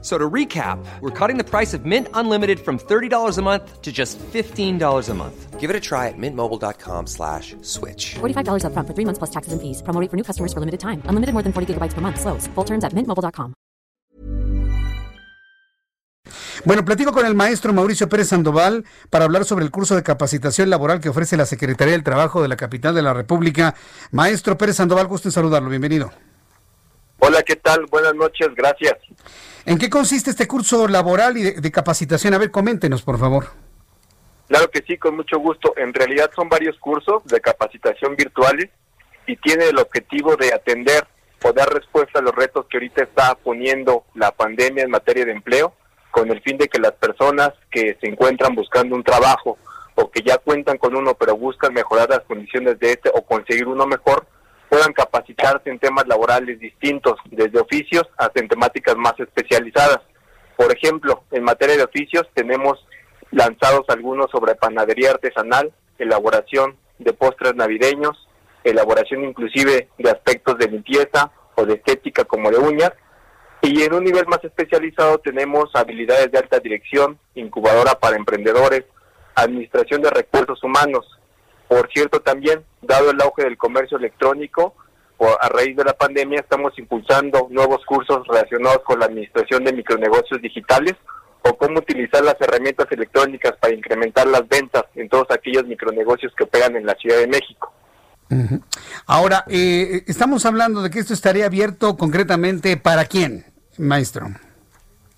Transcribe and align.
So 0.00 0.16
to 0.16 0.30
recap, 0.30 0.78
we're 1.00 1.10
cutting 1.10 1.38
the 1.38 1.44
price 1.44 1.74
of 1.74 1.84
Mint 1.84 2.06
Unlimited 2.14 2.60
from 2.60 2.78
$30 2.78 3.36
a 3.36 3.42
month 3.42 3.82
to 3.82 3.90
just 3.90 4.16
$15 4.32 5.08
a 5.08 5.14
month. 5.14 5.58
Give 5.58 5.70
it 5.70 5.74
a 5.74 5.80
try 5.80 6.06
at 6.06 6.14
mintmobile.com 6.16 7.08
slash 7.08 7.56
switch. 7.62 8.14
$45 8.20 8.62
upfront 8.62 8.86
for 8.86 8.94
three 8.94 9.04
months 9.04 9.18
plus 9.18 9.30
taxes 9.30 9.52
and 9.52 9.60
fees. 9.60 9.82
Promo 9.82 10.00
rate 10.00 10.08
for 10.08 10.16
new 10.16 10.22
customers 10.22 10.52
for 10.52 10.60
limited 10.60 10.78
time. 10.78 11.02
Unlimited 11.06 11.34
more 11.34 11.42
than 11.42 11.52
40 11.52 11.74
gigabytes 11.74 11.94
per 11.94 12.00
month. 12.00 12.20
Slows. 12.20 12.46
Full 12.54 12.64
terms 12.64 12.84
at 12.84 12.94
mintmobile.com. 12.94 13.54
Bueno, 16.64 16.84
platico 16.84 17.12
con 17.12 17.24
el 17.24 17.34
maestro 17.34 17.72
Mauricio 17.72 18.08
Pérez 18.08 18.28
Sandoval 18.28 18.84
para 19.10 19.24
hablar 19.24 19.44
sobre 19.44 19.64
el 19.64 19.70
curso 19.70 19.94
de 19.96 20.02
capacitación 20.02 20.70
laboral 20.70 21.00
que 21.00 21.08
ofrece 21.08 21.36
la 21.36 21.46
Secretaría 21.46 21.92
del 21.92 22.02
Trabajo 22.02 22.42
de 22.42 22.48
la 22.48 22.56
capital 22.56 22.94
de 22.94 23.02
la 23.02 23.14
República. 23.14 23.74
Maestro 24.12 24.58
Pérez 24.58 24.76
Sandoval, 24.76 25.06
gusto 25.06 25.28
en 25.28 25.32
saludarlo. 25.32 25.70
Bienvenido. 25.70 26.10
Hola, 27.20 27.42
¿qué 27.42 27.56
tal? 27.56 27.86
Buenas 27.90 28.14
noches, 28.14 28.48
gracias. 28.54 28.94
¿En 29.64 29.78
qué 29.78 29.90
consiste 29.90 30.30
este 30.30 30.46
curso 30.46 30.86
laboral 30.88 31.36
y 31.36 31.42
de, 31.42 31.52
de, 31.60 31.72
capacitación? 31.72 32.34
A 32.34 32.38
ver, 32.38 32.50
coméntenos, 32.50 33.02
por 33.02 33.18
favor. 33.18 33.46
Claro 34.46 34.70
que 34.70 34.82
sí, 34.86 34.96
con 34.96 35.16
mucho 35.16 35.38
gusto. 35.38 35.74
En 35.76 35.92
realidad 35.92 36.30
son 36.34 36.48
varios 36.48 36.78
cursos 36.78 37.24
de 37.24 37.40
capacitación 37.40 38.16
virtuales 38.16 38.70
y 39.26 39.36
tiene 39.36 39.66
el 39.68 39.78
objetivo 39.78 40.36
de 40.36 40.54
atender 40.54 41.06
o 41.44 41.52
dar 41.52 41.72
respuesta 41.72 42.18
a 42.18 42.22
los 42.22 42.34
retos 42.34 42.66
que 42.66 42.78
ahorita 42.78 43.04
está 43.04 43.34
poniendo 43.34 44.04
la 44.14 44.32
pandemia 44.32 44.84
en 44.84 44.90
materia 44.90 45.24
de 45.24 45.32
empleo, 45.32 45.74
con 46.10 46.30
el 46.30 46.40
fin 46.42 46.56
de 46.56 46.68
que 46.68 46.80
las 46.80 46.92
personas 46.92 47.50
que 47.70 47.96
se 48.00 48.08
encuentran 48.08 48.54
buscando 48.54 48.96
un 48.96 49.04
trabajo 49.04 49.58
o 49.94 50.10
que 50.10 50.22
ya 50.22 50.38
cuentan 50.38 50.78
con 50.78 50.96
uno 50.96 51.14
pero 51.14 51.36
buscan 51.36 51.74
mejorar 51.74 52.08
las 52.08 52.20
condiciones 52.20 52.78
de 52.78 52.92
este 52.92 53.10
o 53.12 53.22
conseguir 53.22 53.66
uno 53.66 53.86
mejor, 53.86 54.26
puedan 54.68 54.92
capacitarse 54.92 55.70
en 55.70 55.78
temas 55.78 56.06
laborales 56.06 56.58
distintos, 56.60 57.18
desde 57.30 57.60
oficios 57.60 58.04
hasta 58.16 58.40
en 58.40 58.48
temáticas 58.48 58.96
más 58.96 59.18
especializadas. 59.18 60.00
Por 60.56 60.72
ejemplo, 60.72 61.24
en 61.30 61.44
materia 61.44 61.76
de 61.76 61.84
oficios 61.84 62.28
tenemos 62.34 62.84
lanzados 63.30 63.84
algunos 63.88 64.30
sobre 64.30 64.54
panadería 64.54 65.12
artesanal, 65.12 65.72
elaboración 65.98 66.76
de 66.98 67.12
postres 67.12 67.54
navideños, 67.54 68.28
elaboración 68.64 69.24
inclusive 69.24 69.88
de 69.98 70.10
aspectos 70.10 70.58
de 70.58 70.68
limpieza 70.68 71.30
o 71.54 71.64
de 71.64 71.74
estética 71.74 72.24
como 72.24 72.50
de 72.50 72.58
uñas. 72.58 72.92
Y 73.62 73.82
en 73.82 73.92
un 73.92 74.04
nivel 74.04 74.26
más 74.26 74.42
especializado 74.44 75.18
tenemos 75.18 75.70
habilidades 75.74 76.30
de 76.30 76.38
alta 76.38 76.58
dirección, 76.58 77.18
incubadora 77.34 77.94
para 77.98 78.16
emprendedores, 78.16 78.84
administración 79.34 80.02
de 80.02 80.10
recursos 80.10 80.62
humanos, 80.62 81.17
por 81.68 81.88
cierto, 81.92 82.20
también, 82.20 82.64
dado 82.82 83.10
el 83.10 83.20
auge 83.20 83.44
del 83.44 83.58
comercio 83.58 83.98
electrónico, 83.98 84.74
a 85.40 85.48
raíz 85.48 85.76
de 85.76 85.84
la 85.84 85.94
pandemia 85.94 86.40
estamos 86.40 86.78
impulsando 86.78 87.48
nuevos 87.50 87.84
cursos 87.84 88.26
relacionados 88.28 88.82
con 88.84 89.00
la 89.00 89.06
administración 89.06 89.64
de 89.64 89.72
micronegocios 89.72 90.40
digitales 90.40 90.94
o 91.42 91.56
cómo 91.56 91.80
utilizar 91.80 92.22
las 92.24 92.36
herramientas 92.40 92.86
electrónicas 92.90 93.54
para 93.60 93.74
incrementar 93.74 94.26
las 94.28 94.46
ventas 94.48 94.84
en 94.94 95.08
todos 95.08 95.26
aquellos 95.30 95.66
micronegocios 95.66 96.32
que 96.36 96.44
operan 96.44 96.76
en 96.76 96.86
la 96.86 96.94
Ciudad 96.94 97.18
de 97.18 97.26
México. 97.26 97.72
Uh 98.30 98.36
-huh. 98.36 98.62
Ahora, 99.06 99.44
eh, 99.48 100.04
estamos 100.06 100.44
hablando 100.46 100.82
de 100.82 100.90
que 100.90 100.98
esto 100.98 101.14
estaría 101.14 101.46
abierto 101.46 101.96
concretamente 101.96 102.76
para 102.76 103.04
quién, 103.06 103.46
maestro. 103.78 104.26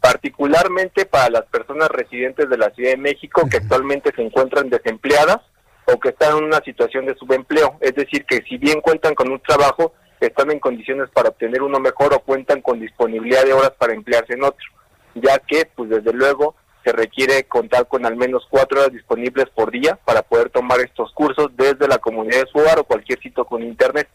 Particularmente 0.00 1.06
para 1.06 1.30
las 1.30 1.46
personas 1.46 1.88
residentes 1.88 2.50
de 2.50 2.58
la 2.58 2.70
Ciudad 2.70 2.90
de 2.90 2.96
México 2.96 3.42
uh 3.42 3.46
-huh. 3.46 3.50
que 3.50 3.58
actualmente 3.58 4.12
se 4.14 4.22
encuentran 4.22 4.68
desempleadas 4.68 5.40
o 5.86 5.98
que 5.98 6.10
están 6.10 6.38
en 6.38 6.44
una 6.44 6.60
situación 6.60 7.06
de 7.06 7.14
subempleo, 7.14 7.76
es 7.80 7.94
decir, 7.94 8.24
que 8.26 8.42
si 8.48 8.58
bien 8.58 8.80
cuentan 8.80 9.14
con 9.14 9.30
un 9.30 9.40
trabajo, 9.40 9.92
están 10.20 10.50
en 10.50 10.58
condiciones 10.58 11.08
para 11.10 11.28
obtener 11.28 11.62
uno 11.62 11.78
mejor 11.78 12.14
o 12.14 12.20
cuentan 12.20 12.60
con 12.62 12.80
disponibilidad 12.80 13.44
de 13.44 13.52
horas 13.52 13.72
para 13.78 13.94
emplearse 13.94 14.34
en 14.34 14.44
otro, 14.44 14.66
ya 15.14 15.38
que, 15.38 15.68
pues 15.74 15.90
desde 15.90 16.12
luego, 16.12 16.56
se 16.84 16.92
requiere 16.92 17.44
contar 17.44 17.88
con 17.88 18.06
al 18.06 18.16
menos 18.16 18.46
cuatro 18.48 18.80
horas 18.80 18.92
disponibles 18.92 19.46
por 19.54 19.70
día 19.70 19.98
para 20.04 20.22
poder 20.22 20.50
tomar 20.50 20.80
estos 20.80 21.12
cursos 21.12 21.48
desde 21.56 21.88
la 21.88 21.98
comunidad 21.98 22.42
de 22.42 22.50
su 22.50 22.58
hogar 22.58 22.78
o 22.78 22.84
cualquier 22.84 23.20
sitio 23.20 23.44
con 23.44 23.62
internet. 23.62 24.08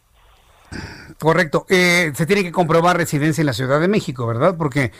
Correcto. 1.19 1.65
Eh, 1.69 2.11
se 2.15 2.25
tiene 2.25 2.43
que 2.43 2.51
comprobar 2.51 2.97
residencia 2.97 3.41
en 3.41 3.47
la 3.47 3.53
Ciudad 3.53 3.81
de 3.81 3.89
México, 3.89 4.25
¿verdad? 4.25 4.55
Porque, 4.57 4.91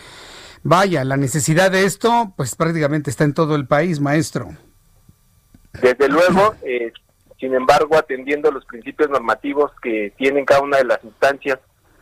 vaya, 0.63 1.05
la 1.05 1.15
necesidad 1.15 1.71
de 1.71 1.85
esto, 1.85 2.33
pues 2.35 2.55
prácticamente 2.55 3.09
está 3.09 3.23
en 3.23 3.33
todo 3.33 3.55
el 3.55 3.67
país, 3.67 4.01
maestro. 4.01 4.49
Desde 5.81 6.07
luego, 6.09 6.55
eh, 6.63 6.91
sin 7.39 7.55
embargo, 7.55 7.97
atendiendo 7.97 8.51
los 8.51 8.65
principios 8.65 9.09
normativos 9.09 9.71
que 9.81 10.13
tienen 10.17 10.45
cada 10.45 10.61
una 10.61 10.77
de 10.77 10.85
las 10.85 11.03
instancias 11.03 11.59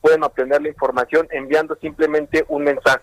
pueden 0.00 0.22
obtener 0.22 0.62
la 0.62 0.68
información 0.68 1.26
enviando 1.32 1.76
simplemente 1.80 2.44
un 2.48 2.64
mensaje. 2.64 3.02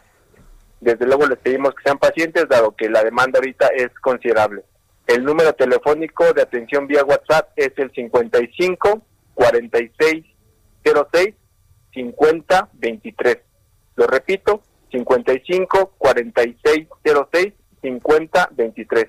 Desde 0.80 1.06
luego 1.06 1.28
les 1.28 1.38
pedimos 1.40 1.76
que 1.76 1.84
sean 1.84 1.98
pacientes, 1.98 2.48
dado 2.48 2.76
que 2.76 2.90
la 2.90 3.04
demanda 3.04 3.40
ahorita 3.40 3.68
es 3.76 3.90
considerable. 4.02 4.64
El 5.08 5.26
número 5.26 5.54
telefónico 5.54 6.32
de 6.34 6.42
atención 6.42 6.88
vía 6.88 7.04
WhatsApp 7.04 7.50
es 7.58 7.72
el 7.78 7.92
55 7.92 9.02
46 9.34 10.26
06 10.84 11.36
50 11.94 12.70
23. 12.74 13.38
Lo 13.96 14.08
repito, 14.08 14.62
55 14.94 15.94
46 15.98 16.88
06 17.04 17.54
50 17.81 18.50
23. 18.52 19.06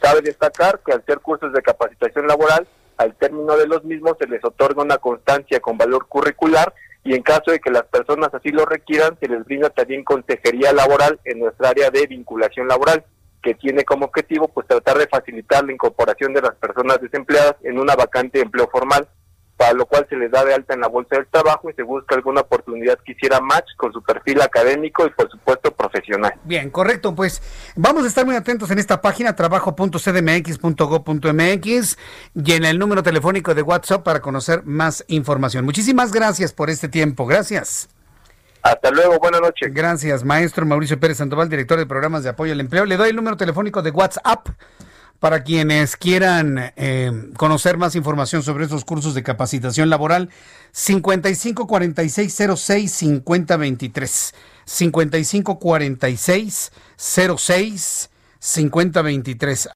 Cabe 0.00 0.20
destacar 0.20 0.80
que 0.84 0.92
al 0.92 1.04
ser 1.04 1.20
cursos 1.20 1.52
de 1.52 1.62
capacitación 1.62 2.26
laboral, 2.26 2.68
al 2.98 3.14
término 3.16 3.56
de 3.56 3.66
los 3.66 3.84
mismos 3.84 4.16
se 4.20 4.28
les 4.28 4.44
otorga 4.44 4.82
una 4.82 4.98
constancia 4.98 5.60
con 5.60 5.78
valor 5.78 6.06
curricular 6.06 6.72
y 7.02 7.14
en 7.14 7.22
caso 7.22 7.50
de 7.50 7.58
que 7.58 7.70
las 7.70 7.84
personas 7.84 8.32
así 8.32 8.50
lo 8.50 8.64
requieran, 8.64 9.18
se 9.18 9.28
les 9.28 9.44
brinda 9.44 9.70
también 9.70 10.04
consejería 10.04 10.72
laboral 10.72 11.18
en 11.24 11.40
nuestra 11.40 11.70
área 11.70 11.90
de 11.90 12.06
vinculación 12.06 12.68
laboral, 12.68 13.04
que 13.42 13.54
tiene 13.54 13.84
como 13.84 14.06
objetivo 14.06 14.48
pues 14.48 14.66
tratar 14.66 14.96
de 14.98 15.06
facilitar 15.06 15.64
la 15.64 15.72
incorporación 15.72 16.32
de 16.32 16.40
las 16.40 16.54
personas 16.54 17.00
desempleadas 17.00 17.56
en 17.62 17.78
una 17.78 17.94
vacante 17.94 18.38
de 18.38 18.44
empleo 18.44 18.68
formal, 18.68 19.06
para 19.56 19.72
lo 19.72 19.86
cual 19.86 20.06
se 20.08 20.16
les 20.16 20.30
da 20.30 20.44
de 20.44 20.54
alta 20.54 20.74
en 20.74 20.80
la 20.80 20.88
bolsa 20.88 21.16
del 21.16 21.26
trabajo 21.26 21.70
y 21.70 21.74
se 21.74 21.82
busca 21.82 22.14
alguna 22.14 22.40
oportunidad 22.40 22.98
que 23.04 23.12
hiciera 23.12 23.40
match 23.40 23.66
con 23.76 23.92
su 23.92 24.02
perfil 24.02 24.40
académico 24.42 25.06
y 25.06 25.10
por 25.10 25.30
supuesto 25.30 25.70
profesional. 25.72 26.34
Bien, 26.44 26.70
correcto, 26.70 27.14
pues 27.14 27.42
vamos 27.76 28.04
a 28.04 28.08
estar 28.08 28.26
muy 28.26 28.34
atentos 28.34 28.70
en 28.70 28.78
esta 28.78 29.00
página 29.00 29.36
trabajo.cdmx.gov.mx 29.36 31.98
y 32.34 32.52
en 32.52 32.64
el 32.64 32.78
número 32.78 33.02
telefónico 33.02 33.54
de 33.54 33.62
WhatsApp 33.62 34.02
para 34.02 34.20
conocer 34.20 34.64
más 34.64 35.04
información. 35.08 35.64
Muchísimas 35.64 36.12
gracias 36.12 36.52
por 36.52 36.70
este 36.70 36.88
tiempo, 36.88 37.26
gracias. 37.26 37.88
Hasta 38.62 38.90
luego, 38.90 39.18
buenas 39.18 39.42
noches. 39.42 39.74
Gracias, 39.74 40.24
maestro 40.24 40.64
Mauricio 40.64 40.98
Pérez 40.98 41.18
Sandoval, 41.18 41.50
director 41.50 41.78
de 41.78 41.86
programas 41.86 42.24
de 42.24 42.30
apoyo 42.30 42.52
al 42.52 42.60
empleo. 42.60 42.86
Le 42.86 42.96
doy 42.96 43.10
el 43.10 43.16
número 43.16 43.36
telefónico 43.36 43.82
de 43.82 43.90
WhatsApp 43.90 44.48
para 45.20 45.42
quienes 45.42 45.96
quieran 45.96 46.72
eh, 46.76 47.10
conocer 47.36 47.76
más 47.78 47.94
información 47.94 48.42
sobre 48.42 48.64
estos 48.64 48.84
cursos 48.84 49.14
de 49.14 49.22
capacitación 49.22 49.90
laboral, 49.90 50.30
55 50.72 51.66
46 51.66 52.42
06 52.56 52.92
50 52.92 53.56
23. 53.56 54.34
55 54.66 55.58
46 55.58 56.72
06 56.96 58.10
50 58.38 59.02
23. 59.02 59.68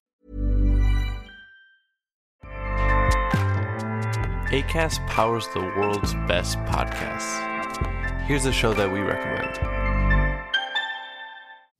ACAST 4.51 5.05
powers 5.07 5.47
the 5.53 5.59
world's 5.59 6.15
best 6.27 6.57
podcasts. 6.65 7.37
Here's 8.25 8.47
a 8.47 8.51
show 8.51 8.73
that 8.73 8.91
we 8.91 8.99
recommend. 8.99 9.88